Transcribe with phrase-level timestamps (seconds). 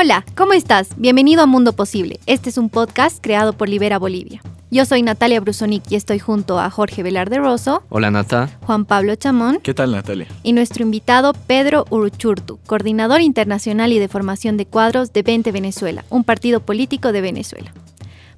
[0.00, 0.90] Hola, ¿cómo estás?
[0.96, 2.20] Bienvenido a Mundo Posible.
[2.26, 4.40] Este es un podcast creado por Libera Bolivia.
[4.70, 7.82] Yo soy Natalia Brusonic y estoy junto a Jorge Velarde Rosso.
[7.88, 8.48] Hola Nata.
[8.64, 9.58] Juan Pablo Chamón.
[9.60, 10.28] ¿Qué tal Natalia?
[10.44, 16.04] Y nuestro invitado Pedro Uruchurtu, coordinador internacional y de formación de cuadros de 20 Venezuela,
[16.10, 17.72] un partido político de Venezuela.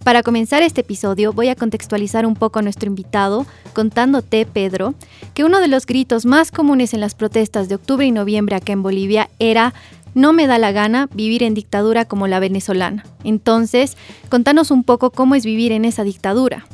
[0.02, 4.94] Para comenzar este episodio voy a contextualizar un poco a nuestro invitado contándote, Pedro,
[5.34, 8.72] que uno de los gritos más comunes en las protestas de octubre y noviembre acá
[8.72, 9.74] en Bolivia era
[10.14, 13.04] no me da la gana vivir en dictadura como la venezolana.
[13.24, 13.96] Entonces,
[14.28, 16.66] contanos un poco cómo es vivir en esa dictadura.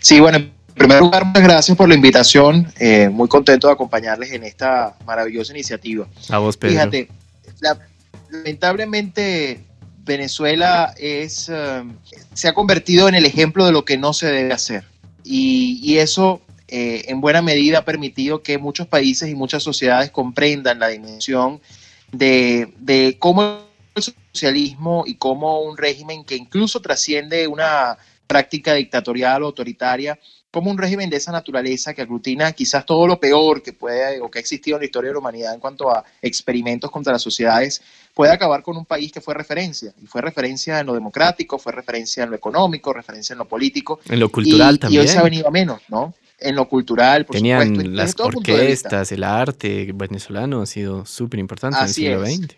[0.00, 2.72] Sí, bueno, en primer lugar, muchas gracias por la invitación.
[2.78, 6.06] Eh, muy contento de acompañarles en esta maravillosa iniciativa.
[6.28, 6.74] A vos, Pedro.
[6.74, 7.08] Fíjate,
[8.30, 9.60] lamentablemente
[10.04, 11.84] Venezuela es, eh,
[12.34, 14.84] se ha convertido en el ejemplo de lo que no se debe hacer.
[15.24, 20.80] Y, eso, eh, en buena medida, ha permitido que muchos países y muchas sociedades comprendan
[20.80, 21.60] la dimensión
[22.12, 23.60] de, cómo
[23.94, 27.96] el socialismo y cómo un régimen que incluso trasciende una
[28.26, 30.18] práctica dictatorial o autoritaria,
[30.50, 34.30] como un régimen de esa naturaleza que aglutina quizás todo lo peor que puede o
[34.30, 37.22] que ha existido en la historia de la humanidad en cuanto a experimentos contra las
[37.22, 37.80] sociedades,
[38.12, 39.94] puede acabar con un país que fue referencia.
[40.02, 44.00] Y fue referencia en lo democrático, fue referencia en lo económico, referencia en lo político.
[44.08, 45.02] En lo cultural también.
[45.02, 46.14] Y hoy se ha venido a menos, ¿no?
[46.42, 47.90] En lo cultural, por Tenían supuesto.
[47.90, 52.56] las orquestas, el arte venezolano ha sido súper importante en el siglo XX.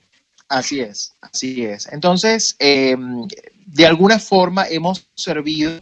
[0.49, 1.89] Así es, así es.
[1.93, 3.27] Entonces, em,
[3.67, 5.81] de alguna forma hemos servido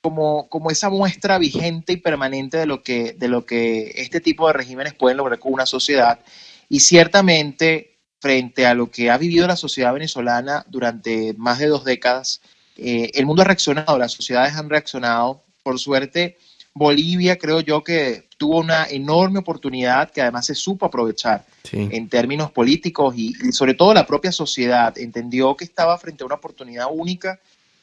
[0.00, 4.46] como, como esa muestra vigente y permanente de lo, que, de lo que este tipo
[4.46, 6.20] de regímenes pueden lograr con una sociedad.
[6.68, 11.84] Y ciertamente, frente a lo que ha vivido la sociedad venezolana durante más de dos
[11.84, 12.40] décadas,
[12.76, 15.42] eh, el mundo ha reaccionado, las sociedades han reaccionado.
[15.62, 16.36] Por suerte,
[16.74, 22.50] Bolivia creo yo que tuvo una enorme oportunidad que además se supo aprovechar en términos
[22.50, 27.38] políticos y, sobre todo la propia sociedad entendió que estaba frente a una oportunidad única,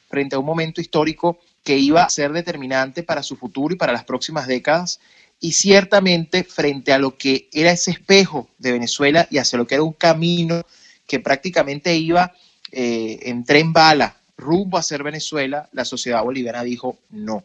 [0.08, 3.94] frente a un momento histórico que iba a ser determinante para su futuro y para
[3.94, 5.00] las próximas décadas
[5.40, 9.76] y ciertamente frente a lo que era ese espejo de Venezuela y hacia lo que
[9.76, 10.62] era un camino
[11.06, 12.32] que prácticamente iba
[12.70, 17.44] eh, en tren bala rumbo a ser Venezuela, la sociedad boliviana dijo no.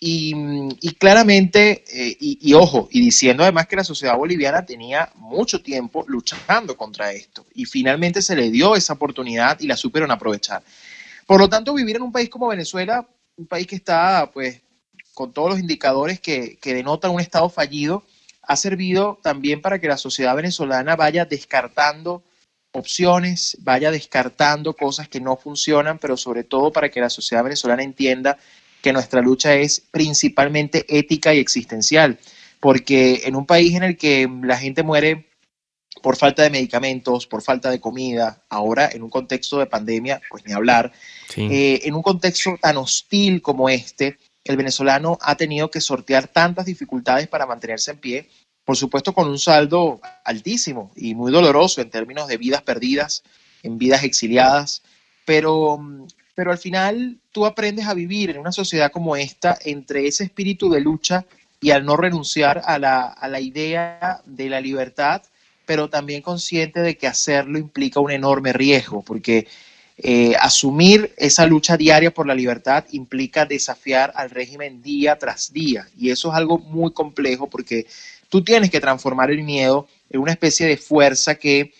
[0.00, 0.32] Y,
[0.96, 6.76] claramente, eh, y, ojo, y diciendo además que la sociedad boliviana tenía mucho tiempo luchando
[6.76, 10.62] contra esto y finalmente se le dio esa oportunidad y la supieron aprovechar.
[11.26, 14.60] Por lo tanto, vivir en un país como Venezuela, un país que está pues
[15.14, 18.04] con todos los indicadores que, que denotan un Estado fallido,
[18.42, 22.22] ha servido también para que la sociedad venezolana vaya descartando
[22.72, 27.82] opciones, vaya descartando cosas que no funcionan, pero sobre todo para que la sociedad venezolana
[27.82, 28.38] entienda
[28.82, 32.18] que nuestra lucha es principalmente ética y existencial,
[32.60, 35.28] porque en un país en el que la gente muere
[36.02, 40.44] por falta de medicamentos, por falta de comida, ahora en un contexto de pandemia, pues
[40.46, 40.92] ni hablar,
[41.36, 46.66] eh, en un contexto tan hostil como este, el venezolano ha tenido que sortear tantas
[46.66, 48.28] dificultades para mantenerse en pie,
[48.64, 53.22] por supuesto con un saldo altísimo y muy doloroso en términos de vidas perdidas,
[53.62, 54.82] en vidas exiliadas,
[55.24, 55.78] pero
[56.38, 60.70] pero al final tú aprendes a vivir en una sociedad como esta entre ese espíritu
[60.70, 61.26] de lucha
[61.60, 65.20] y al no renunciar a la, idea de la libertad,
[65.66, 69.48] pero también consciente de que hacerlo implica un enorme riesgo, porque
[69.96, 75.88] eh, asumir esa lucha diaria por la libertad implica desafiar al régimen día tras día,
[75.98, 77.88] y eso es algo muy complejo porque
[78.28, 81.72] tú tienes que transformar el miedo en una especie de fuerza que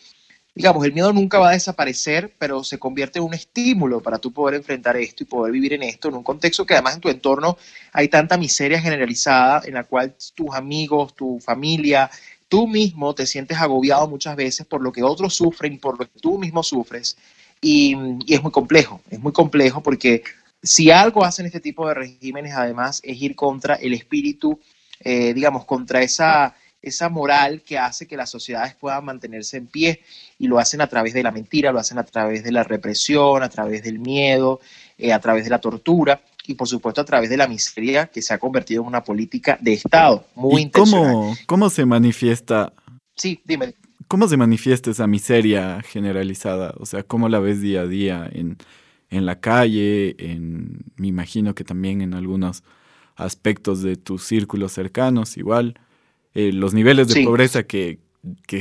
[0.58, 4.32] digamos, el miedo nunca va a desaparecer, pero se convierte en un estímulo para tú
[4.32, 7.08] poder enfrentar esto y poder vivir en esto, en un contexto que además en tu
[7.08, 7.56] entorno
[7.92, 12.10] hay tanta miseria generalizada en la cual tus amigos, tu familia,
[12.48, 16.18] tú mismo te sientes agobiado muchas veces por lo que otros sufren, por lo que
[16.20, 17.16] tú mismo sufres.
[17.60, 17.94] Y,
[18.26, 20.24] es muy complejo, es muy complejo porque
[20.60, 24.58] si algo hacen este tipo de regímenes además es ir contra el espíritu,
[24.98, 30.00] eh, digamos, contra esa esa moral que hace que las sociedades puedan mantenerse en pie
[30.38, 33.42] y lo hacen a través de la mentira, lo hacen a través de la represión,
[33.42, 34.60] a través del miedo,
[34.96, 38.22] eh, a través de la tortura y por supuesto a través de la miseria que
[38.22, 42.72] se ha convertido en una política de Estado muy ¿Y cómo, cómo se manifiesta?
[43.14, 43.74] Sí, dime.
[44.06, 46.72] ¿Cómo se manifiesta esa miseria generalizada?
[46.78, 48.56] O sea, ¿cómo la ves día a día en,
[49.10, 50.16] en la calle?
[50.18, 52.62] En, me imagino que también en algunos
[53.16, 55.78] aspectos de tus círculos cercanos igual.
[56.34, 57.98] Eh, los niveles de pobreza que,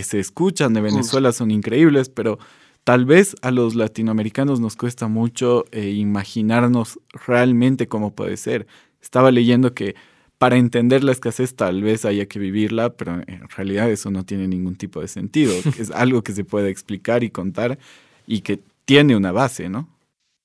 [0.04, 2.40] se escuchan de Venezuela son increíbles, pero
[2.84, 8.68] tal vez a los latinoamericanos nos cuesta mucho eh, imaginarnos realmente cómo puede ser.
[9.02, 9.96] Estaba leyendo que
[10.38, 14.48] para entender la escasez tal vez haya que vivirla, pero en realidad eso no tiene
[14.48, 15.54] ningún tipo de sentido.
[15.80, 17.80] es algo que se puede explicar y contar
[18.28, 19.90] y que tiene una base, ¿no?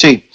[0.00, 0.28] Sí.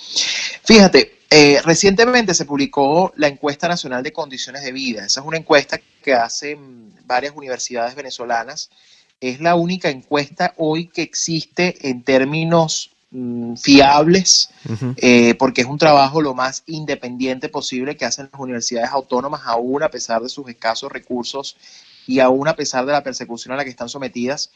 [0.63, 5.05] Fíjate, eh, recientemente se publicó la encuesta nacional de condiciones de vida.
[5.05, 8.69] Esa es una encuesta que hacen varias universidades venezolanas.
[9.19, 14.51] Es la única encuesta hoy que existe en términos mm, fiables,
[14.97, 19.83] eh, porque es un trabajo lo más independiente posible que hacen las universidades autónomas, aún
[19.83, 21.57] a pesar de sus escasos recursos
[22.05, 24.51] y aún a pesar de la persecución a la que están sometidas.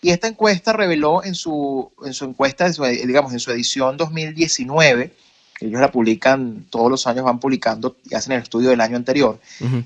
[0.00, 5.12] Y esta encuesta reveló en su, en su encuesta, digamos, en su edición 2019,
[5.60, 9.38] ellos la publican, todos los años van publicando y hacen el estudio del año anterior,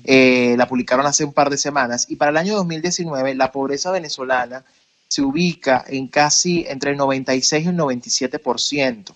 [0.03, 3.91] eh, la publicaron hace un par de semanas, y para el año 2019 la pobreza
[3.91, 4.63] venezolana
[5.07, 9.13] se ubica en casi entre el 96 y el 97%.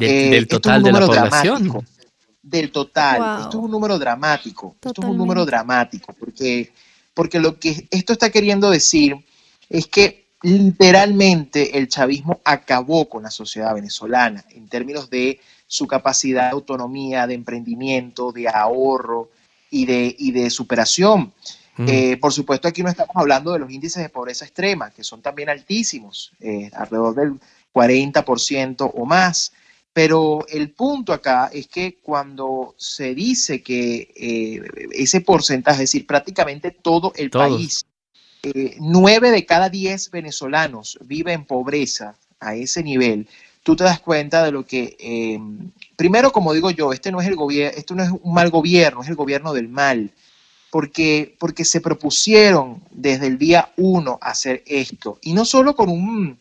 [0.00, 1.86] Eh, del total de la población.
[2.42, 3.42] Del total.
[3.42, 4.76] Esto es un número dramático.
[4.82, 6.72] Esto es un número dramático, porque,
[7.14, 9.16] porque lo que esto está queriendo decir
[9.68, 16.44] es que literalmente el chavismo acabó con la sociedad venezolana en términos de su capacidad
[16.44, 19.30] de autonomía, de emprendimiento, de ahorro
[19.70, 21.32] y de, de superación.
[21.86, 25.22] Eh, por supuesto, aquí no estamos hablando de los índices de pobreza extrema, que son
[25.22, 27.40] también altísimos, eh, alrededor del
[27.72, 29.52] 40% o más.
[29.94, 34.62] Pero el punto acá es que cuando se dice que eh,
[34.92, 37.84] ese porcentaje, es decir, prácticamente todo el país,
[38.80, 43.28] nueve de cada diez venezolanos vive en pobreza a ese nivel,
[43.62, 45.38] tú te das cuenta de lo que, eh,
[45.94, 49.02] primero, como digo yo, este no es el gobierno, esto no es un mal gobierno,
[49.02, 50.10] es el gobierno del mal,
[50.70, 56.38] porque, porque se propusieron desde el día uno hacer esto, y no solo con, un,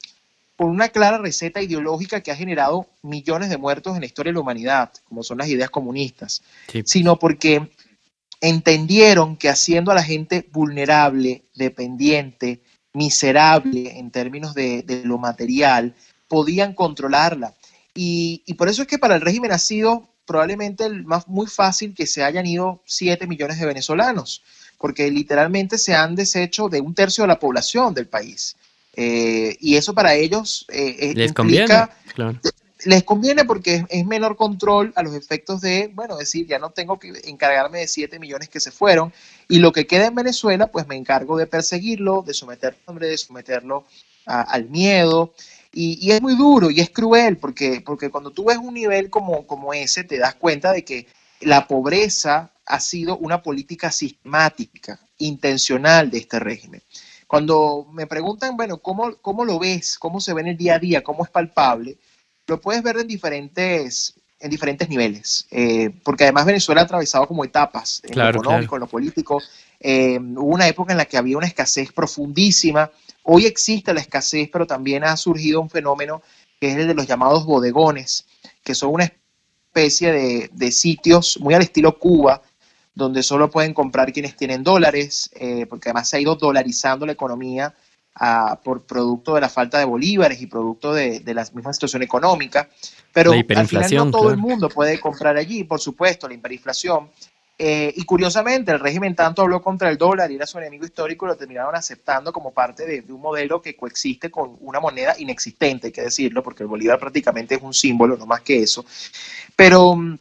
[0.57, 4.35] con una clara receta ideológica que ha generado millones de muertos en la historia de
[4.35, 6.41] la humanidad, como son las ideas comunistas,
[6.85, 7.69] sino porque
[8.41, 12.61] entendieron que haciendo a la gente vulnerable, dependiente,
[12.93, 15.95] miserable en términos de, de lo material,
[16.27, 17.55] podían controlarla.
[17.93, 21.93] Y, por eso es que para el régimen ha sido probablemente el más, muy fácil
[21.93, 24.43] que se hayan ido 7 millones de venezolanos,
[24.77, 28.55] porque literalmente se han deshecho de un tercio de la población del país.
[28.95, 31.87] Eh, y eso para ellos eh, les conviene.
[32.85, 36.97] Les conviene porque es, menor control a los efectos de, bueno, decir, ya no tengo
[36.97, 39.13] que encargarme de 7 millones que se fueron
[39.47, 43.85] y lo que queda en Venezuela, pues me encargo de perseguirlo, de someterlo, de someterlo
[44.25, 45.33] al miedo.
[45.73, 49.45] Y, es muy duro y es cruel porque, porque cuando tú ves un nivel como,
[49.47, 51.07] como ese, te das cuenta de que
[51.39, 56.81] la pobreza ha sido una política sistemática, intencional de este régimen.
[57.27, 59.97] Cuando me preguntan, bueno, ¿cómo, ¿cómo lo ves?
[59.97, 61.03] ¿Cómo se ve en el día a día?
[61.03, 61.97] ¿Cómo es palpable?
[62.51, 67.45] Lo puedes ver en diferentes, en diferentes niveles, eh, porque además Venezuela ha atravesado como
[67.45, 69.41] etapas en lo económico, en lo político.
[69.79, 72.91] Eh, hubo una época en la que había una escasez profundísima
[73.23, 76.21] Hoy existe la escasez, pero también ha surgido un fenómeno
[76.59, 78.25] que es el de los llamados bodegones,
[78.63, 79.11] que son una
[79.67, 82.41] especie de, sitios muy al estilo Cuba,
[82.93, 87.13] donde solo pueden comprar quienes tienen dólares, eh, porque además se ha ido dolarizando la
[87.13, 87.73] economía
[88.63, 92.69] por producto de la falta de bolívares y producto de, la misma situación económica.
[93.13, 97.09] Pero al final no todo el mundo puede comprar allí, por supuesto, la hiperinflación.
[97.63, 101.27] Eh, y curiosamente, el régimen tanto habló contra el dólar y era su enemigo histórico,
[101.27, 105.93] lo terminaron aceptando como parte de, un modelo que coexiste con una moneda inexistente, hay
[105.93, 108.83] que decirlo, porque el bolívar prácticamente es un símbolo, no más que eso.
[109.55, 110.17] Pero mm,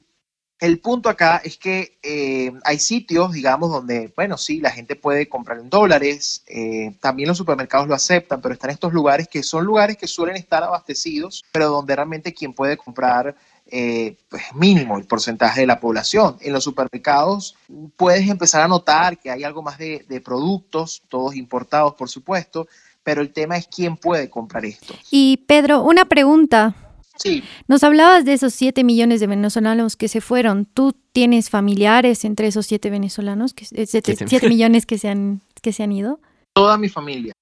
[0.61, 5.27] el punto acá es que eh, hay sitios, digamos, donde, bueno, sí, la gente puede
[5.27, 9.65] comprar en dólares, eh, también los supermercados lo aceptan, pero están estos lugares que son
[9.65, 13.35] lugares que suelen estar abastecidos, pero donde realmente quien puede comprar
[13.73, 16.37] eh, pues mínimo el porcentaje de la población.
[16.41, 17.57] En los supermercados
[17.97, 22.69] puedes empezar a notar que hay algo más de, productos, todos importados por supuesto,
[23.03, 24.95] pero el tema es quién puede comprar esto.
[25.11, 26.75] Y Pedro, una pregunta.
[27.23, 27.45] Sí.
[27.69, 30.65] Nos hablabas de esos 7 millones de venezolanos que se fueron.
[30.65, 35.73] ¿Tú tienes familiares entre esos 7 venezolanos, que, 7, eh, millones que se, han, que
[35.73, 36.21] se han ido?
[36.53, 37.33] Toda mi familia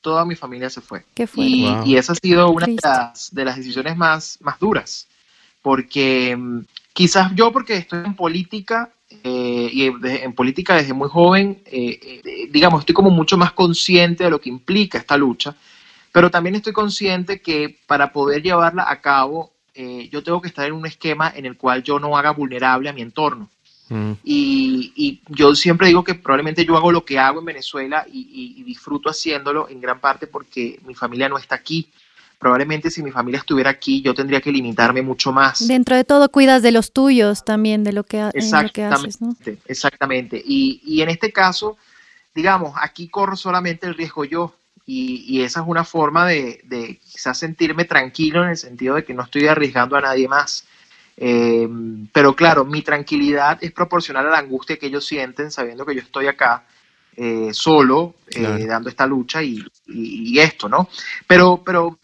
[0.00, 1.04] toda mi familia se fue.
[1.12, 1.44] ¿Qué fue?
[1.44, 5.08] Y, esa ha sido una de las, de las, decisiones más, más duras
[5.62, 6.60] porque mm,
[6.92, 8.90] quizás yo porque estoy en política
[9.22, 14.24] eh, y en política desde muy joven, eh, eh, digamos, estoy como mucho más consciente
[14.24, 15.56] de lo que implica esta lucha,
[16.18, 19.52] pero también estoy consciente que para poder llevarla a cabo,
[20.10, 22.92] yo tengo que estar en un esquema en el cual yo no haga vulnerable a
[22.92, 23.48] mi entorno.
[23.88, 24.14] Mm.
[24.24, 29.10] Y, yo siempre digo que probablemente yo hago lo que hago en Venezuela y disfruto
[29.10, 31.88] haciéndolo en gran parte porque mi familia no está aquí
[32.40, 35.68] probablemente si mi familia estuviera aquí yo tendría que limitarme mucho más.
[35.68, 39.36] Dentro de todo cuidas de los tuyos también, de lo que, haces, ¿no?
[39.66, 40.42] Exactamente.
[40.44, 41.76] Y, y en este caso,
[42.34, 44.58] digamos, aquí corro solamente el riesgo yo
[44.90, 49.12] y, esa es una forma de, de, quizás sentirme tranquilo en el sentido de que
[49.12, 50.64] no estoy arriesgando a nadie más.
[51.14, 51.68] Eh,
[52.10, 56.00] pero claro, mi tranquilidad es proporcional a la angustia que ellos sienten sabiendo que yo
[56.00, 56.64] estoy acá
[57.14, 60.88] eh, solo, eh, dando esta lucha y, y, esto, ¿no?
[61.26, 61.98] Pero, pero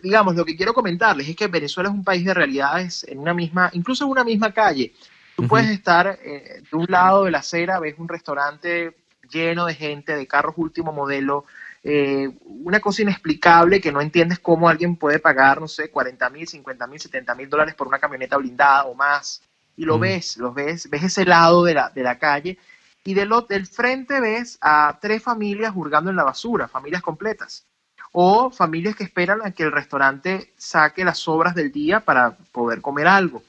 [0.00, 3.34] digamos, lo que quiero comentarles es que Venezuela es un país de realidades en una
[3.34, 4.92] misma, incluso en una misma calle.
[5.34, 8.94] Tú puedes estar de un lado de la acera, ves un restaurante
[9.28, 11.44] lleno de gente, de carros último modelo,
[11.82, 16.46] eh, una cosa inexplicable que no entiendes cómo alguien puede pagar, no sé, 40 mil,
[16.46, 19.42] 50 mil, 70 mil dólares por una camioneta blindada o más.
[19.76, 20.00] Y lo mm.
[20.00, 22.58] ves, lo ves, ves ese lado de la, de la calle
[23.04, 27.64] y del, del frente ves a tres familias hurgando en la basura, familias completas.
[28.12, 32.80] O familias que esperan a que el restaurante saque las sobras del día para poder
[32.80, 33.42] comer algo.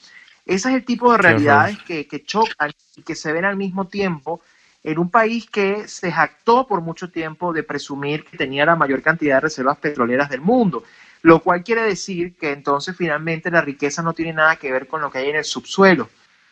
[0.46, 3.88] Ese es el tipo de realidades que, que chocan y que se ven al mismo
[3.88, 4.42] tiempo
[4.84, 9.02] en un país que se jactó por mucho tiempo de presumir que tenía la mayor
[9.02, 10.84] cantidad de reservas petroleras del mundo,
[11.22, 15.02] lo cual quiere decir que entonces finalmente la riqueza no tiene nada que ver con
[15.02, 16.10] lo que hay en el subsuelo,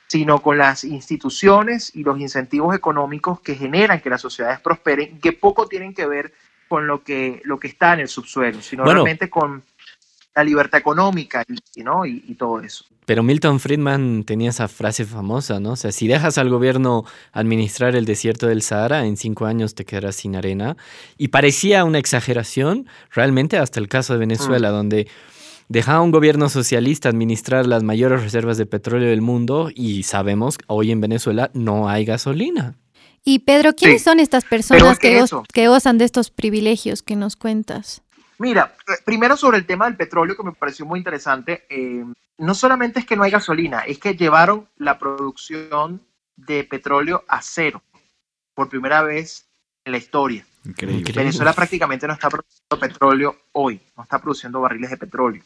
[0.07, 5.34] sino con las instituciones y los incentivos económicos que generan que las sociedades prosperen, que
[5.34, 6.34] poco tienen que ver
[6.67, 9.63] con lo que, lo que está en el subsuelo, sino realmente con
[10.38, 11.44] la libertad económica
[11.75, 12.06] y, ¿no?
[12.06, 12.86] y todo eso.
[13.08, 15.72] Pero Milton Friedman tenía esa frase famosa, ¿no?
[15.72, 19.86] O sea, si dejas al gobierno administrar el desierto del Sahara, en cinco años te
[19.86, 20.75] quedarás sin arena.
[21.17, 24.74] Y parecía una exageración, realmente hasta el caso de Venezuela, mm.
[24.74, 25.08] donde
[25.70, 30.58] dejaba a un gobierno socialista administrar las mayores reservas de petróleo del mundo y sabemos,
[30.67, 32.75] hoy en Venezuela no hay gasolina.
[33.24, 38.01] Y Pedro, ¿quiénes son estas personas que, que gozan de estos privilegios que nos cuentas?
[38.39, 41.65] Mira, eh, primero sobre el tema del petróleo, que me pareció muy interesante.
[41.70, 42.06] Eh,
[42.38, 46.01] no solamente es que no hay gasolina, es que llevaron la producción
[46.36, 47.82] de petróleo a cero
[48.53, 49.48] por primera vez
[49.86, 50.46] en la historia.
[50.63, 51.13] Increíble.
[51.15, 55.44] Venezuela prácticamente no está produciendo petróleo hoy, no está produciendo barriles de petróleo.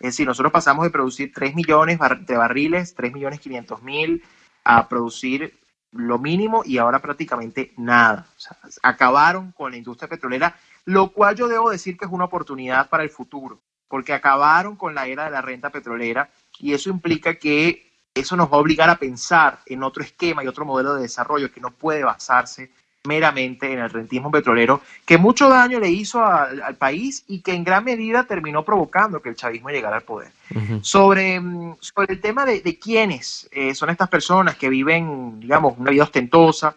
[0.00, 4.24] Es decir, nosotros pasamos de producir 3 millones de barriles, 3 millones 500 mil,
[4.64, 5.56] a producir
[5.94, 8.26] lo mínimo y ahora prácticamente nada.
[8.36, 12.26] O sea, acabaron con la industria petrolera lo cual yo debo decir que es una
[12.26, 16.90] oportunidad para el futuro, porque acabaron con la era de la renta petrolera y eso
[16.90, 20.94] implica que eso nos va a obligar a pensar en otro esquema y otro modelo
[20.94, 22.70] de desarrollo que no puede basarse
[23.06, 27.62] meramente en el rentismo petrolero, que mucho daño le hizo al, país y que en
[27.62, 30.32] gran medida terminó provocando que el chavismo llegara al poder.
[30.80, 35.90] sobre, mm, sobre el tema de, quiénes eh, son estas personas que viven, digamos, una
[35.90, 36.76] vida ostentosa,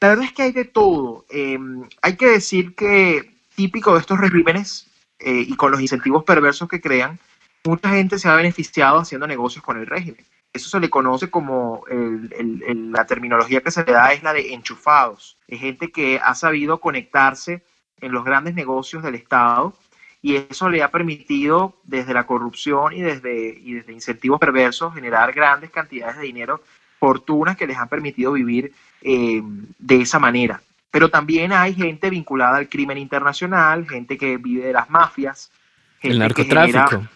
[0.00, 1.24] la verdad es que hay de todo.
[1.30, 4.86] Em, hay que decir que típico de estos regímenes
[5.20, 7.18] eh, y con los incentivos perversos que crean,
[7.64, 10.24] mucha gente se ha beneficiado haciendo negocios con el régimen.
[10.52, 15.36] Eso se le conoce como la terminología que se le da es la de enchufados.
[15.46, 17.62] Es gente que ha sabido conectarse
[18.00, 19.74] en los grandes negocios del Estado
[20.20, 25.32] y eso le ha permitido desde la corrupción y desde, y desde incentivos perversos generar
[25.32, 26.60] grandes cantidades de dinero,
[26.98, 29.42] fortunas que les han permitido vivir eh,
[29.78, 30.60] de esa manera.
[30.90, 35.52] Pero también hay gente vinculada al crimen internacional, gente que vive de las mafias,
[36.00, 37.06] gente el narcotráfico.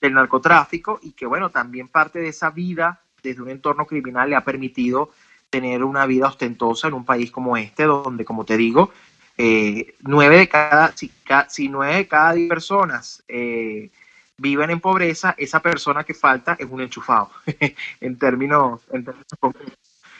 [0.00, 4.36] Del narcotráfico y que bueno, también parte de esa vida desde un entorno criminal le
[4.36, 5.10] ha permitido
[5.50, 8.92] tener una vida ostentosa en un país como este, donde, como te digo,
[9.36, 13.90] eh, nueve de cada, si, nueve de cada diez personas eh,
[14.36, 17.30] viven en pobreza, esa persona que falta es un enchufado,
[18.00, 19.26] en términos, en términos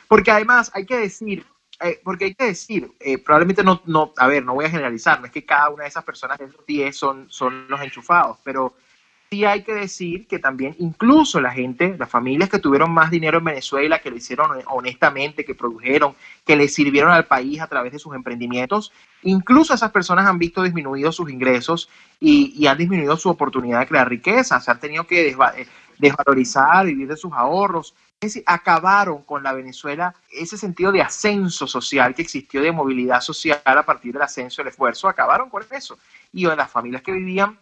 [0.08, 1.46] Porque además hay que decir
[1.82, 2.92] eh, porque hay que decir,
[3.24, 5.88] probablemente no, no, a ver, no voy a generalizar, no es que cada una de
[5.88, 8.74] esas personas de esos 10 son, son los enchufados, pero
[9.32, 13.38] sí hay que decir que también incluso la gente, las familias que tuvieron más dinero
[13.38, 17.92] en Venezuela, que lo hicieron honestamente, que produjeron, que le sirvieron al país a través
[17.92, 23.28] de sus emprendimientos, incluso esas personas han visto disminuidos sus ingresos y, han disminuido su
[23.28, 28.34] oportunidad de crear riqueza, se han tenido que eh, desvalorizar, vivir de sus ahorros, es
[28.34, 33.62] decir, acabaron con la Venezuela ese sentido de ascenso social que existió, de movilidad social
[33.64, 35.98] a partir del ascenso, del esfuerzo, acabaron con eso.
[36.32, 37.56] Y las familias que vivían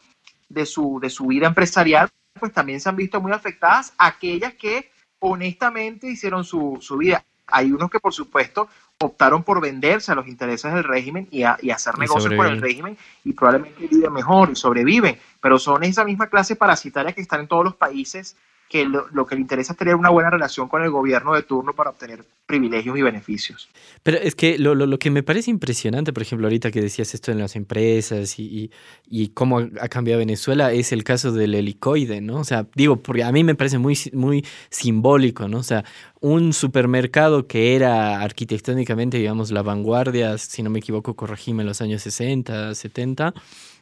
[0.49, 4.91] de su, de su vida empresarial, pues también se han visto muy afectadas, aquellas que
[5.19, 7.25] honestamente hicieron su, su vida.
[7.47, 8.69] Hay unos que, por supuesto,
[9.01, 12.97] optaron por venderse a los intereses del régimen y, y hacer negocios con el régimen
[13.25, 17.49] y probablemente viven mejor y sobreviven, pero son esa misma clase parasitaria que están en
[17.49, 18.37] todos los países
[18.69, 21.73] que lo, que le interesa es tener una buena relación con el gobierno de turno
[21.73, 23.69] para obtener privilegios y beneficios.
[24.03, 27.33] Pero es que lo, lo, que me parece impresionante, por ejemplo, ahorita que decías esto
[27.33, 28.71] en las empresas y,
[29.09, 32.41] y, cómo ha cambiado Venezuela, es el caso del helicoide, ¿no?
[32.41, 35.59] O sea, digo, porque a mí me parece muy, muy simbólico, ¿no?
[35.59, 35.85] O sea,
[36.21, 41.81] un supermercado que era arquitectónicamente, digamos, la vanguardia, si no me equivoco, corregime, en los
[41.81, 43.33] años 60, 70,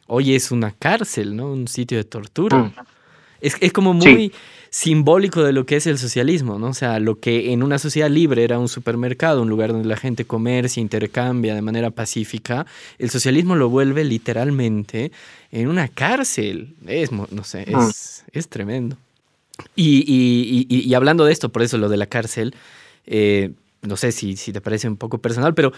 [0.07, 1.51] hoy es una cárcel, ¿no?
[1.51, 2.57] Un sitio de tortura.
[2.57, 2.73] Mm.
[3.39, 4.31] Es, es, como muy
[4.69, 6.67] simbólico de lo que es el socialismo, ¿no?
[6.67, 9.97] O sea, lo que en una sociedad libre era un supermercado, un lugar donde la
[9.97, 12.65] gente comercia, intercambia de manera pacífica,
[12.99, 15.11] el socialismo lo vuelve literalmente
[15.51, 16.75] en una cárcel.
[16.85, 17.89] Es, no sé, mm.
[17.89, 18.97] es, es tremendo.
[19.75, 22.55] Y, y, y, y, hablando de esto, por eso lo de la cárcel,
[23.05, 25.73] eh, no sé si, si te parece un poco personal, pero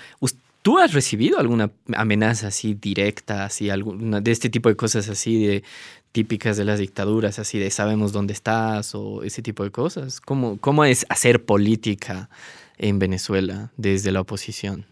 [0.62, 5.64] ¿Tú has recibido alguna amenaza así directa, así de este tipo de cosas así de
[6.12, 10.20] típicas de las dictaduras, así de sabemos dónde estás o ese tipo de cosas?
[10.20, 12.30] ¿Cómo, cómo es hacer política
[12.78, 14.86] en Venezuela desde la oposición?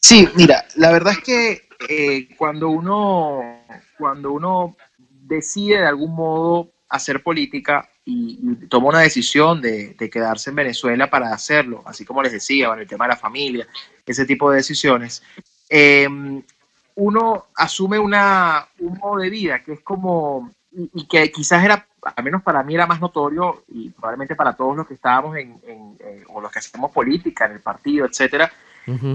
[0.00, 3.64] Sí, mira, la verdad es que eh, cuando uno
[3.98, 10.56] cuando uno decide de algún modo hacer política, y, tomó una decisión de, quedarse en
[10.56, 13.66] Venezuela para hacerlo, así como les decía, en el tema de la familia,
[14.04, 15.22] ese tipo de decisiones,
[15.68, 16.08] eh,
[16.96, 22.24] uno asume una, un modo de vida que es como, y, que quizás era, al
[22.24, 26.24] menos para mí era más notorio, y probablemente para todos los que estábamos en, eh,
[26.28, 28.52] o los que hacemos política en el partido, etcétera,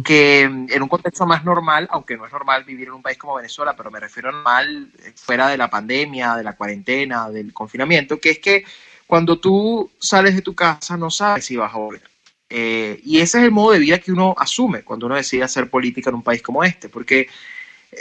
[0.04, 3.36] que en un contexto más normal, aunque no es normal vivir en un país como
[3.36, 7.54] Venezuela, pero me refiero a normal eh, fuera de la pandemia, de la cuarentena, del
[7.54, 8.64] confinamiento, que es que
[9.06, 12.02] cuando tú sales de tu casa no sabes si vas a volver.
[12.50, 15.70] Eh, y ese es el modo de vida que uno asume cuando uno decide hacer
[15.70, 17.28] política en un país como este, porque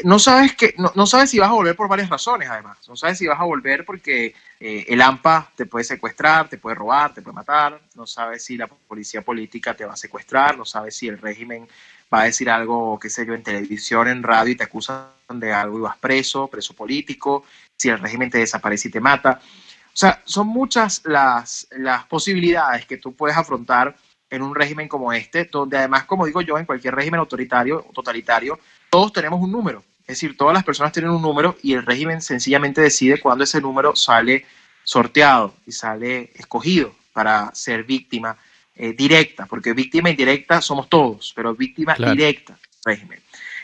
[0.04, 2.78] no sabes, que, no, sabes si vas a volver por varias razones, además.
[2.88, 6.76] No sabes si vas a volver porque eh, el AMPA te puede secuestrar, te puede
[6.76, 7.80] robar, te puede matar.
[7.94, 10.58] No sabes si la policía política te va a secuestrar.
[10.58, 11.66] No sabes si el régimen
[12.12, 15.52] va a decir algo, qué sé yo, en televisión, en radio y te acusan de
[15.52, 17.44] algo y vas preso, preso político.
[17.76, 19.40] Si el régimen te desaparece y te mata.
[19.42, 23.96] O sea, son muchas las, las posibilidades que tú puedes afrontar
[24.30, 27.92] en un régimen como este, donde además, como digo yo, en cualquier régimen autoritario o
[27.92, 28.58] totalitario,
[28.90, 29.84] todos tenemos un número.
[30.02, 33.60] Es decir, todas las personas tienen un número y el régimen sencillamente decide cuándo ese
[33.60, 34.46] número sale
[34.82, 38.38] sorteado y sale escogido para ser víctima
[38.74, 43.20] eh, directa, porque víctima indirecta somos todos, pero víctima directa régimen.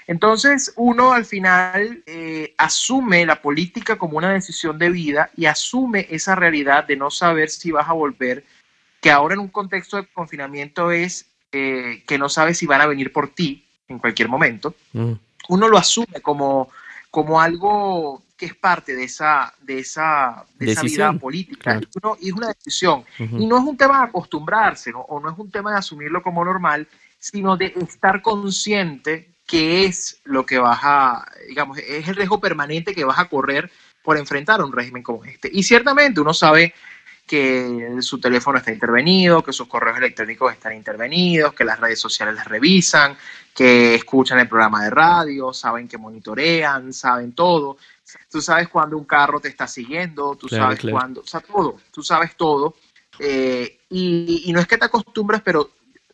[0.06, 6.06] Entonces, uno al final eh, asume la política como una decisión de vida y asume
[6.10, 8.44] esa realidad de no saber si vas a volver,
[9.00, 12.86] que ahora en un contexto de confinamiento es eh, que no sabes si van a
[12.86, 15.12] venir por ti, en cualquier momento, mm.
[15.48, 16.70] uno lo asume como,
[17.10, 21.80] como algo que es parte de esa, de esa, de esa vida política.
[22.20, 23.04] Y, es una decisión.
[23.18, 26.44] Y no es un tema de acostumbrarse, o no es un tema de asumirlo como
[26.44, 32.40] normal, sino de estar consciente que es lo que vas a, digamos, es el riesgo
[32.40, 33.70] permanente que vas a correr
[34.02, 35.50] por enfrentar a un régimen como este.
[35.52, 36.74] Y ciertamente uno sabe
[37.26, 42.34] que su teléfono está intervenido, que sus correos electrónicos están intervenidos, que las redes sociales
[42.34, 43.16] les revisan,
[43.54, 47.78] que escuchan el programa de radio, saben que monitorean, saben todo.
[48.30, 52.02] Tú sabes cuando un carro te está siguiendo, tú sabes cuándo, o sea, todo, tú
[52.02, 52.74] sabes todo.
[53.18, 55.70] Eh, y, no es que te acostumbres, pero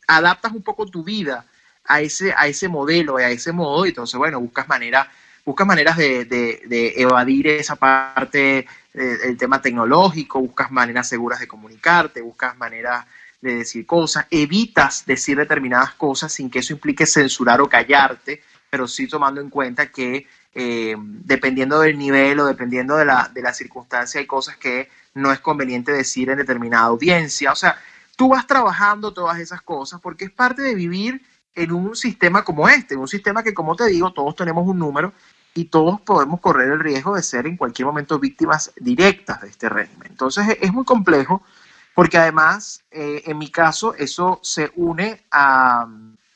[0.07, 1.45] adaptas un poco tu vida
[1.87, 5.11] a ese, a ese modelo, a ese modo, y entonces, bueno, buscas, manera,
[5.45, 11.49] buscas maneras de, de evadir esa parte eh, el tema tecnológico, buscas maneras seguras de
[11.49, 13.07] comunicarte, buscas maneras
[13.41, 18.87] de decir cosas, evitas decir determinadas cosas sin que eso implique censurar o callarte, pero
[18.87, 23.55] sí tomando en cuenta que eh, dependiendo del nivel o dependiendo de la, de la
[23.55, 27.53] circunstancia hay cosas que no es conveniente decir en determinada audiencia.
[27.53, 27.77] O sea,
[28.17, 31.23] tú vas trabajando todas esas cosas porque es parte de vivir
[31.55, 35.13] en un sistema como este, un sistema que, como te digo, todos tenemos un número
[35.55, 39.69] y todos podemos correr el riesgo de ser en cualquier momento víctimas directas de este
[39.69, 40.09] régimen.
[40.11, 41.43] Entonces es muy complejo
[41.95, 45.87] porque además, eh, en mi caso, eso se une a,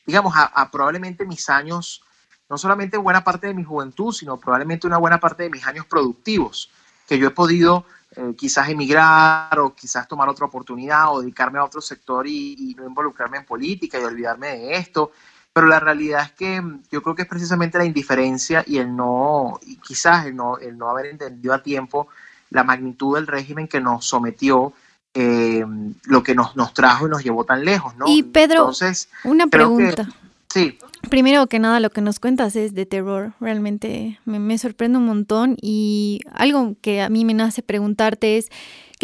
[0.05, 2.03] digamos, a, probablemente mis años,
[2.49, 5.87] no solamente buena parte de mi juventud, sino probablemente una buena parte de mis años
[5.87, 6.71] productivos,
[7.07, 11.65] que yo he podido eh, quizás emigrar o quizás tomar otra oportunidad o dedicarme a
[11.65, 15.13] otro sector y, y no involucrarme en política y olvidarme de esto
[15.55, 18.95] pero la realidad es que mm, yo creo que es precisamente la indiferencia y el
[18.95, 22.09] no, y quizás el no, el no haber entendido a tiempo
[22.51, 24.73] la magnitud del régimen que nos sometió,
[25.15, 25.65] eh,
[26.05, 28.07] lo que nos, nos trajo y nos llevó tan lejos, ¿no?
[28.09, 30.09] Y Pedro, Entonces, una pregunta.
[30.53, 30.79] sí.
[31.11, 33.35] Primero que nada, lo que nos cuentas es de terror.
[33.39, 38.49] Realmente me, me sorprende un montón y algo que a mí me nace preguntarte es,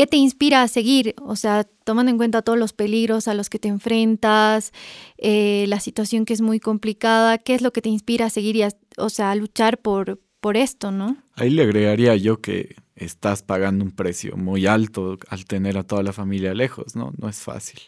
[0.01, 1.15] ¿Qué te inspira a seguir?
[1.21, 4.73] O sea, tomando en cuenta todos los peligros a los que te enfrentas,
[5.19, 8.57] eh, la situación que es muy complicada, ¿qué es lo que te inspira a seguir
[8.57, 11.19] y a, o sea, a luchar por, por esto, no?
[11.35, 16.03] Ahí le agregaría yo que estás pagando un precio muy alto al tener a toda
[16.03, 17.13] la familia lejos, ¿no?
[17.19, 17.81] No es fácil.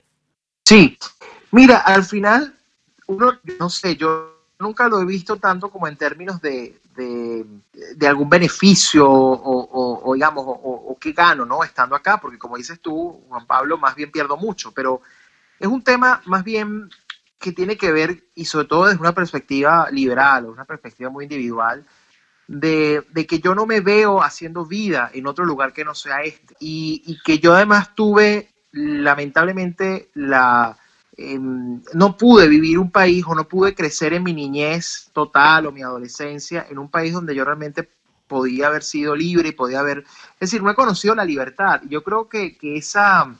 [0.66, 0.98] Sí,
[1.50, 2.54] mira, al final,
[3.06, 8.30] uno, no sé, yo nunca lo he visto tanto como en términos de, de, algún
[8.30, 11.62] beneficio o, digamos, o, qué gano, ¿no?
[11.64, 15.02] Estando acá, porque como dices tú, Juan Pablo, más bien pierdo mucho, pero
[15.58, 16.88] es un tema más bien
[17.38, 21.24] que tiene que ver, y sobre todo desde una perspectiva liberal, o una perspectiva muy
[21.24, 21.84] individual,
[22.46, 26.54] de, que yo no me veo haciendo vida en otro lugar que no sea este.
[26.60, 30.78] Y, y que yo además tuve, lamentablemente, la,
[31.14, 35.72] Em, no pude vivir un país o no pude crecer en mi niñez total o
[35.72, 37.86] mi adolescencia en un país donde yo realmente
[38.26, 41.82] podía haber sido libre y podía haber, es decir, no he conocido la libertad.
[41.86, 43.34] Yo creo que, esa,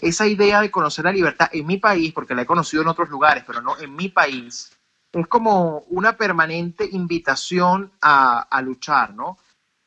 [0.00, 3.08] esa idea de conocer la libertad en mi país, porque la he conocido en otros
[3.08, 4.72] lugares, pero no en mi país,
[5.12, 9.38] es como una permanente invitación a, luchar, ¿no?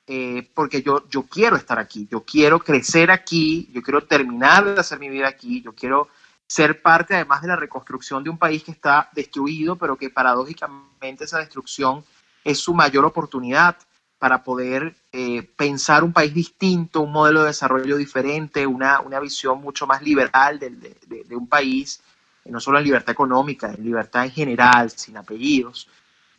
[0.08, 4.79] Eh, porque yo, yo quiero estar aquí, yo quiero crecer aquí, yo quiero terminar de
[4.79, 6.08] hacer mi vida aquí, yo quiero
[6.49, 11.25] ser parte además de la reconstrucción de un país que está destruido, pero que paradójicamente
[11.25, 12.03] esa destrucción
[12.43, 13.77] es su mayor oportunidad
[14.17, 19.85] para poder eh, pensar un país distinto, un modelo de desarrollo diferente, una, visión mucho
[19.85, 22.01] más liberal de, un país,
[22.45, 25.88] no solo en libertad económica, en libertad en general, sin apellidos.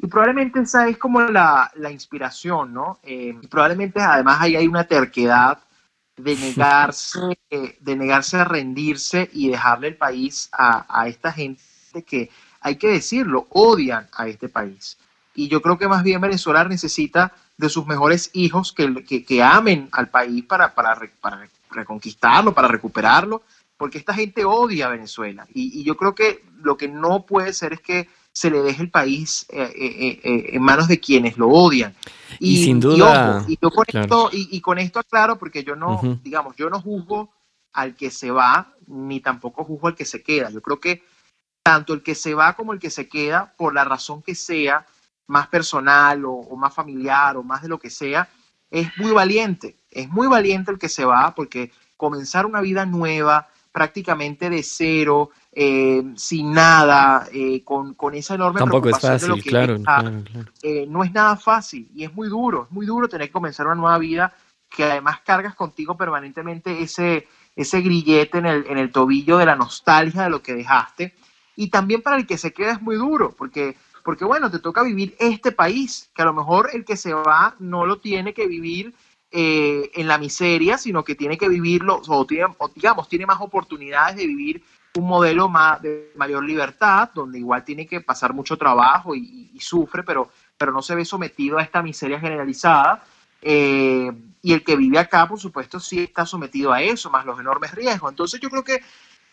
[0.01, 2.99] Y probablemente esa es como la, inspiración, ¿no?
[3.05, 5.61] Eh, probablemente además ahí hay una terquedad
[6.23, 11.63] de negarse, de negarse a rendirse y dejarle el país a, esta gente
[12.07, 12.31] que,
[12.61, 14.99] hay que decirlo, odian a este país.
[15.35, 19.89] Y yo creo que más bien Venezuela necesita de sus mejores hijos que, que, amen
[19.93, 23.43] al país para, para, para, reconquistarlo, para recuperarlo,
[23.77, 25.47] porque esta gente odia a Venezuela.
[25.55, 28.83] Y, y, yo creo que lo que no puede ser es que se le deje
[28.83, 31.95] el país eh, eh, eh, en manos de quienes lo odian.
[32.39, 33.45] Y, sin duda.
[33.49, 37.31] Y, con esto, y, con esto aclaro, porque yo no, digamos, yo no juzgo
[37.73, 40.51] al que se va, ni tampoco juzgo al que se queda.
[40.51, 41.03] Yo creo que
[41.63, 44.87] tanto el que se va como el que se queda, por la razón que sea,
[45.27, 48.29] más personal o, o más familiar o más de lo que sea,
[48.71, 49.77] es muy valiente.
[49.91, 55.31] Es muy valiente el que se va porque comenzar una vida nueva, prácticamente de cero,
[55.53, 59.79] eh, sin nada, eh, con, con, esa enorme Tampoco es fácil, claro,
[60.63, 63.67] eh, no es nada fácil y es muy duro, es muy duro tener que comenzar
[63.67, 64.33] una nueva vida
[64.69, 69.57] que además cargas contigo permanentemente ese, ese grillete en el, en el tobillo de la
[69.57, 71.17] nostalgia de lo que dejaste.
[71.57, 74.85] Y también para el que se queda es muy duro, porque, porque bueno, te toca
[74.85, 78.47] vivir este país, que a lo mejor el que se va no lo tiene que
[78.47, 78.95] vivir
[79.33, 84.17] en la miseria, sino que tiene que vivirlo, o, tiene, o digamos, tiene más oportunidades
[84.17, 84.63] de vivir
[84.97, 90.03] un modelo más de mayor libertad, donde igual tiene que pasar mucho trabajo y, sufre,
[90.03, 93.03] pero, pero no se ve sometido a esta miseria generalizada.
[93.43, 94.11] Eh,
[94.43, 97.73] y el que vive acá, por supuesto, sí está sometido a eso, más los enormes
[97.75, 98.11] riesgos.
[98.11, 98.81] Entonces yo creo que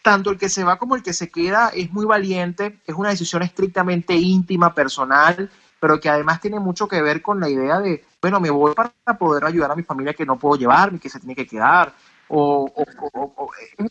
[0.02, 3.10] tanto el que se va como el que se queda es muy valiente, es una
[3.10, 8.06] decisión estrictamente íntima, personal, pero que además tiene mucho que ver con la idea de,
[8.22, 11.20] bueno, me voy para poder ayudar a mi familia que no puedo llevarme, que se
[11.20, 11.94] tiene que quedar,
[12.30, 12.72] o,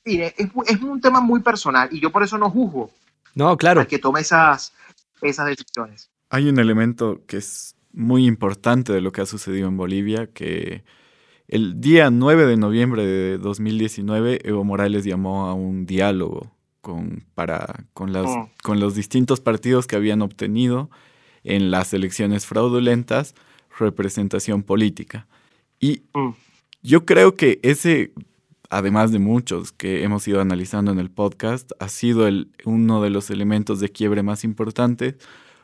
[0.04, 2.90] es, un tema muy personal y yo por eso no juzgo
[3.36, 3.86] no, claro.
[3.86, 4.72] que tome esas,
[5.20, 6.10] esas decisiones.
[6.30, 10.84] Hay un elemento que es muy importante de lo que ha sucedido en Bolivia, que
[11.46, 17.84] el día 9 de noviembre de 2019 Evo Morales llamó a un diálogo con, para,
[17.92, 18.48] con, las, mm.
[18.62, 20.90] con los distintos partidos que habían obtenido
[21.44, 23.34] en las elecciones fraudulentas
[23.78, 25.26] representación política.
[25.78, 26.30] Y mm.
[26.86, 28.12] Yo creo que ese,
[28.70, 32.28] además de muchos que hemos ido analizando en el podcast, ha sido
[32.64, 35.16] uno de los elementos de quiebre más importantes,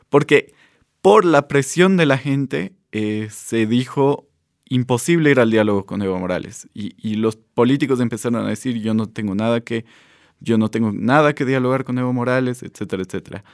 [0.09, 0.53] porque
[1.01, 4.27] por la presión de la gente eh, se dijo
[4.67, 6.67] imposible ir al diálogo con Evo Morales.
[6.73, 9.85] Y, y, los políticos empezaron a decir, yo no tengo nada que,
[10.41, 13.45] yo no tengo nada que dialogar con Evo Morales, etcétera, etcétera.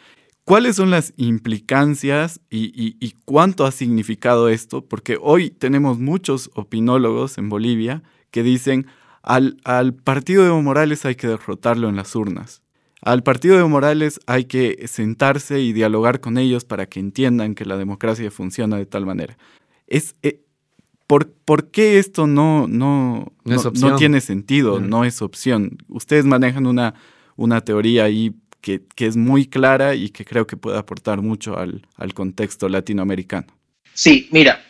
[0.49, 4.83] ¿Cuáles son las implicancias y, cuánto ha significado esto?
[4.83, 8.87] Porque hoy tenemos muchos opinólogos en Bolivia que dicen
[9.21, 12.63] al, al partido de Evo Morales hay que derrotarlo en las urnas.
[13.03, 17.53] Al partido de Evo Morales hay que sentarse y dialogar con ellos para que entiendan
[17.53, 19.37] que la democracia funciona de tal manera.
[19.85, 20.41] Es, eh,
[21.05, 24.79] ¿por, ¿por, qué esto no, no, no, tiene sentido?
[24.79, 25.77] No es opción.
[25.89, 26.95] Ustedes manejan una,
[27.35, 31.81] una teoría ahí que, es muy clara y que creo que puede aportar mucho al,
[32.13, 33.47] contexto latinoamericano.
[33.93, 34.63] Sí, mira,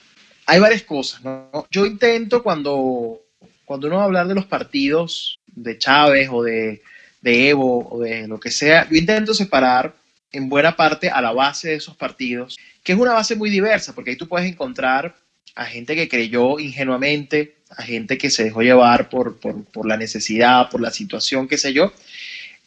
[0.45, 1.21] hay varias cosas.
[1.69, 3.21] Yo intento cuando,
[3.65, 6.81] cuando uno va a hablar de los partidos de Chávez o de,
[7.21, 9.95] de Evo o de lo que sea, yo intento separar
[10.31, 13.93] en buena parte a la base de esos partidos, que es una base muy diversa,
[13.93, 15.15] porque ahí tú puedes encontrar
[15.55, 19.97] a gente que creyó ingenuamente, a gente que se dejó llevar por, por, por la
[19.97, 21.91] necesidad, por la situación, qué sé yo,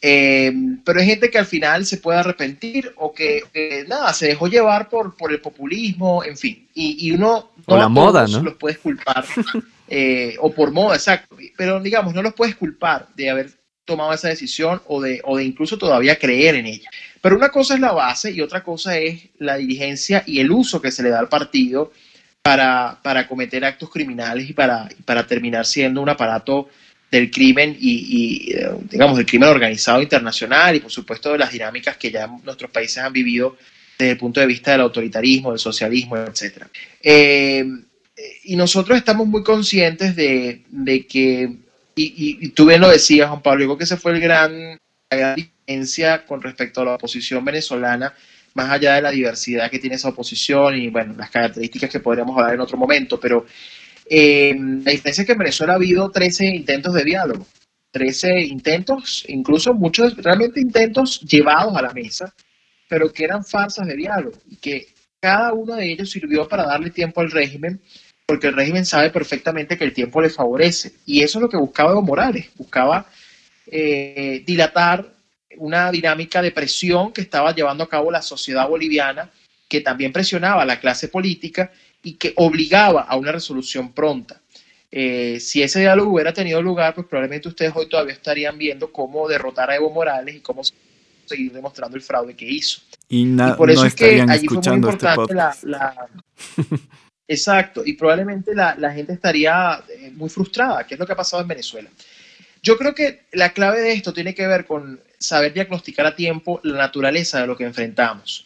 [0.05, 0.51] eh,
[0.83, 4.89] pero hay gente que al final se puede arrepentir o que, nada, se dejó llevar
[4.89, 6.67] por, por el populismo, en fin.
[6.73, 8.43] Y, y uno no la moda, ¿no?
[8.43, 9.23] los puedes culpar,
[9.87, 11.37] eh, o por moda, exacto.
[11.55, 13.51] Pero digamos, no los puedes culpar de haber
[13.85, 16.89] tomado esa decisión o de, o de incluso todavía creer en ella.
[17.21, 20.81] Pero una cosa es la base y otra cosa es la dirigencia y el uso
[20.81, 21.93] que se le da al partido
[22.41, 26.67] para, para cometer actos criminales y para, para terminar siendo un aparato
[27.13, 28.55] del crimen y,
[28.89, 32.97] digamos, del crimen organizado internacional y, por supuesto, de las dinámicas que ya nuestros países
[32.97, 33.55] han vivido
[33.99, 36.63] desde el punto de vista del autoritarismo, del socialismo, etc.
[37.03, 37.63] Eh,
[38.45, 40.63] y nosotros estamos muy conscientes de,
[41.07, 41.55] que,
[41.95, 44.79] y, tú bien lo decías, Juan Pablo, digo que esa fue el gran,
[45.11, 48.11] la gran diferencia con respecto a la oposición venezolana,
[48.55, 52.35] más allá de la diversidad que tiene esa oposición y, bueno, las características que podríamos
[52.35, 53.45] hablar en otro momento, pero
[54.05, 57.47] eh, la diferencia es que en Venezuela ha habido 13 intentos de diálogo,
[57.91, 62.33] 13 intentos, incluso muchos realmente intentos llevados a la mesa,
[62.89, 64.87] pero que eran farsas de diálogo y que
[65.19, 67.81] cada uno de ellos sirvió para darle tiempo al régimen,
[68.25, 70.93] porque el régimen sabe perfectamente que el tiempo le favorece.
[71.05, 73.05] Y eso es lo que buscaba Evo Morales, buscaba
[73.67, 75.07] eh, dilatar
[75.57, 79.29] una dinámica de presión que estaba llevando a cabo la sociedad boliviana,
[79.69, 81.71] que también presionaba a la clase política
[82.03, 84.41] y que obligaba a una resolución pronta.
[84.91, 89.27] Eh, si ese diálogo hubiera tenido lugar, pues probablemente ustedes hoy todavía estarían viendo cómo
[89.27, 90.61] derrotar a Evo Morales y cómo
[91.25, 92.81] seguir demostrando el fraude que hizo.
[93.09, 93.25] Y,
[93.57, 95.95] por eso es que allí fue muy este importante la,
[97.27, 101.15] Exacto, y probablemente la, la gente estaría eh, muy frustrada, que es lo que ha
[101.15, 101.89] pasado en Venezuela.
[102.61, 106.59] Yo creo que la clave de esto tiene que ver con saber diagnosticar a tiempo
[106.63, 108.45] la naturaleza de lo que enfrentamos.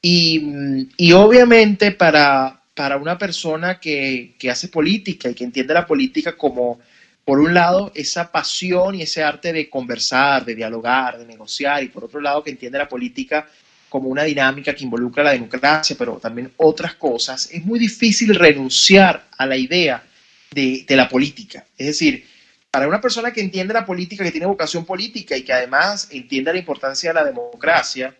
[0.00, 6.36] Y, y obviamente para, para una persona que, hace política y que entiende la política
[6.36, 6.80] como,
[7.24, 11.88] por un lado, esa pasión y ese arte de conversar, de dialogar, de negociar, y
[11.88, 13.48] por otro lado, que entiende la política
[13.88, 19.28] como una dinámica que involucra la democracia, pero también otras cosas, es muy difícil renunciar
[19.38, 20.02] a la idea
[20.50, 21.64] de, de la política.
[21.78, 22.26] Es decir,
[22.72, 26.52] para una persona que entiende la política, que tiene vocación política y que además entiende
[26.52, 28.12] la importancia de la democracia,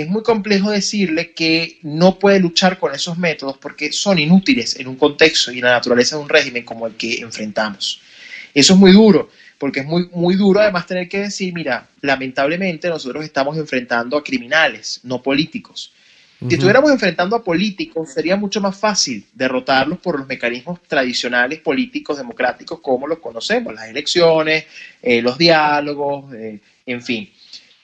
[0.00, 4.88] es muy complejo decirle que no puede luchar con esos métodos porque son inútiles en
[4.88, 8.00] un contexto y en la naturaleza de un régimen como el que enfrentamos.
[8.54, 12.88] Eso es muy duro, porque es muy, muy duro además tener que decir, mira, lamentablemente
[12.88, 15.92] nosotros estamos enfrentando a criminales, no políticos.
[16.46, 22.16] Si estuviéramos enfrentando a políticos, sería mucho más fácil derrotarlos por los mecanismos tradicionales políticos
[22.16, 24.64] democráticos como los conocemos, las elecciones,
[25.02, 27.28] eh, los diálogos, eh, en fin.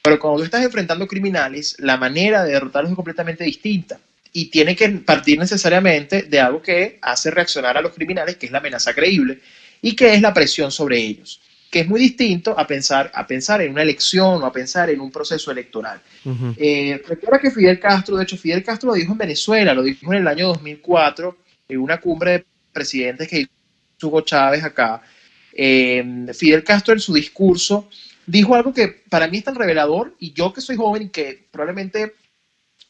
[0.04, 3.98] Pero cuando tú estás enfrentando criminales, la manera de derrotarlos es completamente distinta.
[4.34, 8.52] Y tiene que partir necesariamente de algo que hace reaccionar a los criminales, que es
[8.52, 9.40] la amenaza creíble,
[9.80, 11.40] y que es la presión sobre ellos,
[11.70, 15.00] que es muy distinto a pensar, a pensar en una elección o a pensar en
[15.00, 16.02] un proceso electoral.
[16.58, 20.12] Eh, recuerda que Fidel Castro, de hecho, Fidel Castro lo dijo en Venezuela, lo dijo
[20.12, 21.38] en el año 2004,
[21.70, 23.50] en una cumbre de presidentes que hizo
[24.02, 25.00] Hugo Chávez acá.
[25.50, 27.88] Eh, Fidel Castro en su discurso
[28.26, 31.46] dijo algo que para mí es tan revelador y yo que soy joven y que
[31.50, 32.14] probablemente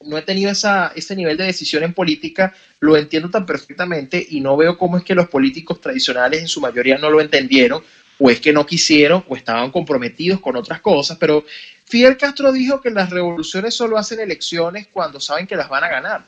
[0.00, 4.40] no he tenido esa, ese nivel de decisión en política, lo entiendo tan perfectamente y
[4.40, 7.82] no veo cómo es que los políticos tradicionales en su mayoría no lo entendieron
[8.18, 11.44] o es que no quisieron o estaban comprometidos con otras cosas, pero
[11.84, 15.88] Fidel Castro dijo que las revoluciones solo hacen elecciones cuando saben que las van a
[15.88, 16.26] ganar.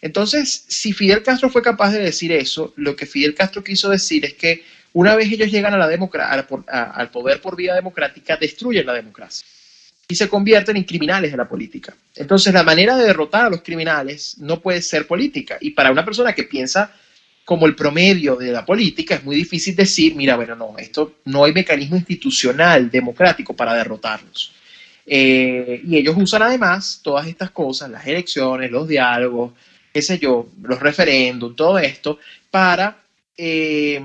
[0.00, 4.24] Entonces, si Fidel Castro fue capaz de decir eso, lo que Fidel Castro quiso decir
[4.24, 4.62] es que
[4.94, 9.46] una vez ellos llegan a la al poder por vía democrática, destruyen la democracia
[10.06, 11.94] y se convierten en criminales de la política.
[12.14, 15.56] Entonces, la manera de derrotar a los criminales no puede ser política.
[15.60, 16.92] Y para una persona que piensa
[17.44, 21.44] como el promedio de la política, es muy difícil decir, mira, bueno, no, esto no
[21.44, 24.52] hay mecanismo institucional democrático para derrotarlos.
[25.06, 29.52] Eh, y ellos usan además todas estas cosas, las elecciones, los diálogos,
[29.92, 32.18] qué sé yo, los referéndums, todo esto,
[32.50, 32.96] para
[33.36, 34.00] eh,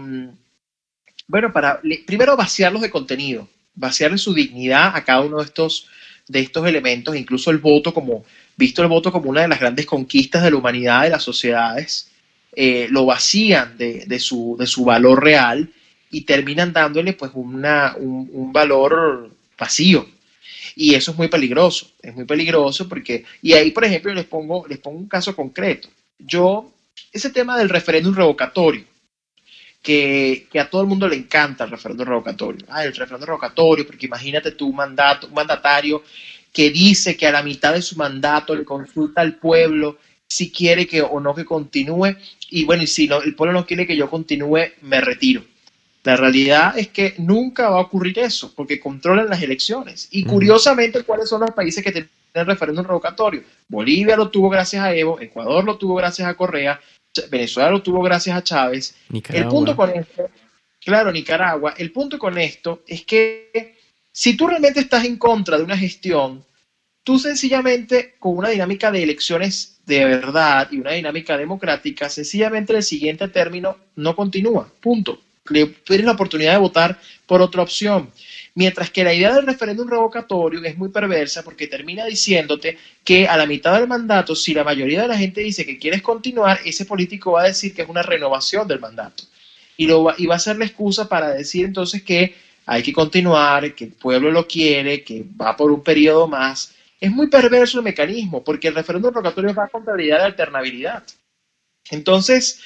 [1.30, 5.88] bueno, para primero vaciarlos de contenido, vaciarle su dignidad a cada uno de estos,
[6.28, 8.26] de estos elementos, incluso el voto como,
[8.58, 12.10] visto el voto como una de las grandes conquistas de la humanidad, de las sociedades,
[12.56, 15.72] eh, lo vacían de, su, de su valor real
[16.10, 20.10] y terminan dándole pues una, un, valor vacío.
[20.76, 24.66] Y eso es muy peligroso, es muy peligroso porque, y ahí por ejemplo les pongo,
[24.68, 25.90] les pongo un caso concreto.
[26.18, 26.74] Yo,
[27.14, 28.86] ese tema del referéndum revocatorio,
[29.82, 32.66] que, que, a todo el mundo le encanta el referéndum revocatorio.
[32.70, 36.04] Ah, el referéndum revocatorio, porque imagínate tu mandato, un mandatario
[36.52, 40.88] que dice que a la mitad de su mandato le consulta al pueblo si quiere
[40.88, 42.16] que o no que continúe.
[42.50, 45.44] Y bueno, y si el pueblo no quiere que yo continúe, me retiro.
[46.04, 50.08] La realidad es que nunca va a ocurrir eso, porque controlan las elecciones.
[50.12, 53.44] Y curiosamente, ¿cuáles son los países que tienen referéndum revocatorio?
[53.68, 56.80] Bolivia lo tuvo gracias a Evo, Ecuador lo tuvo gracias a Correa,
[57.30, 58.96] Venezuela lo tuvo gracias a Chávez.
[59.30, 60.30] El punto con esto,
[60.84, 63.76] claro, Nicaragua, el punto con esto es que
[64.12, 66.44] si tú realmente estás en contra de una gestión,
[67.04, 72.84] tú sencillamente con una dinámica de elecciones de verdad y una dinámica democrática, sencillamente el
[72.84, 75.20] siguiente término no continúa, punto.
[75.50, 78.12] Le tienes la oportunidad de votar por otra opción.
[78.60, 83.38] Mientras que la idea del referéndum revocatorio es muy perversa porque termina diciéndote que a
[83.38, 86.84] la mitad del mandato, si la mayoría de la gente dice que quieres continuar, ese
[86.84, 89.24] político va a decir que es una renovación del mandato.
[89.78, 92.92] Y, lo va, y va a ser la excusa para decir entonces que hay que
[92.92, 96.76] continuar, que el pueblo lo quiere, que va por un periodo más.
[97.00, 101.04] Es muy perverso el mecanismo porque el referéndum revocatorio va contra la idea de alternabilidad.
[101.90, 102.60] Entonces,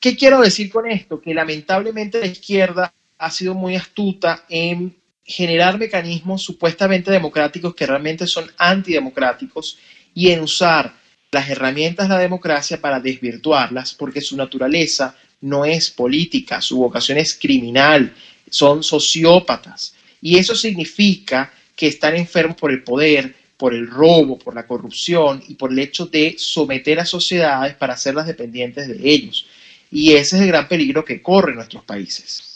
[0.00, 1.20] ¿qué quiero decir con esto?
[1.20, 8.26] Que lamentablemente la izquierda ha sido muy astuta en generar mecanismos supuestamente democráticos que realmente
[8.26, 9.78] son antidemocráticos
[10.14, 10.94] y en usar
[11.32, 17.18] las herramientas de la democracia para desvirtuarlas, porque su naturaleza no es política, su vocación
[17.18, 18.14] es criminal,
[18.48, 19.94] son sociópatas.
[20.20, 25.42] Y eso significa que están enfermos por el poder, por el robo, por la corrupción
[25.48, 29.46] y por el hecho de someter a sociedades para hacerlas dependientes de ellos.
[29.90, 32.53] Y ese es el gran peligro que corren nuestros países.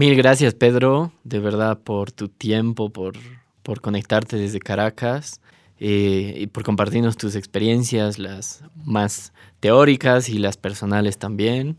[0.00, 3.18] Mil gracias, Pedro, de verdad, por tu tiempo, por,
[3.62, 5.42] por conectarte desde Caracas
[5.78, 11.76] eh, y por compartirnos tus experiencias, las más teóricas y las personales también.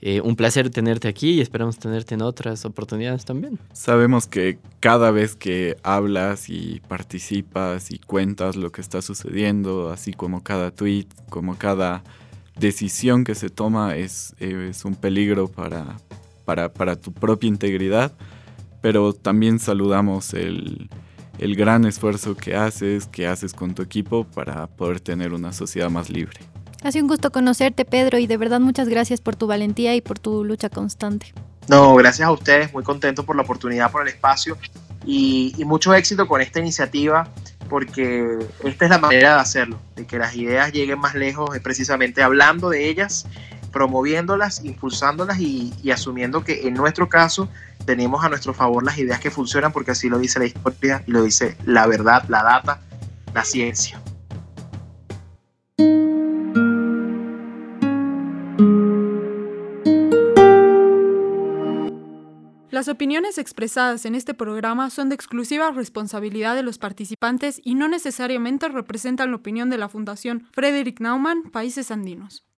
[0.00, 3.58] Eh, un placer tenerte aquí y esperamos tenerte en otras oportunidades también.
[3.72, 10.12] Sabemos que cada vez que hablas y participas y cuentas lo que está sucediendo, así
[10.12, 12.04] como cada tweet, como cada
[12.56, 15.96] decisión que se toma es, es un peligro para,
[16.72, 18.12] para, tu propia integridad,
[18.80, 20.90] pero también saludamos el,
[21.38, 25.90] el gran esfuerzo que haces, que haces con tu equipo para poder tener una sociedad
[25.90, 26.38] más libre.
[26.82, 30.00] Ha sido un gusto conocerte, Pedro, y de verdad muchas gracias por tu valentía y
[30.00, 31.32] por tu lucha constante.
[31.68, 34.56] No, gracias a ustedes, muy contento por la oportunidad, por el espacio
[35.04, 37.28] y, y, mucho éxito con esta iniciativa,
[37.68, 41.62] porque esta es la manera de hacerlo, de que las ideas lleguen más lejos, es
[41.62, 43.26] precisamente hablando de ellas
[43.70, 47.48] promoviéndolas, impulsándolas y, asumiendo que en nuestro caso
[47.84, 51.10] tenemos a nuestro favor las ideas que funcionan porque así lo dice la historia y
[51.10, 52.80] lo dice la verdad, la data,
[53.34, 54.00] la ciencia.
[62.80, 67.88] Las opiniones expresadas en este programa son de exclusiva responsabilidad de los participantes y no
[67.88, 72.42] necesariamente representan la opinión de la Fundación Frederick Naumann, Países Andinos.